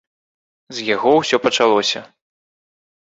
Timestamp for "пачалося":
1.45-1.99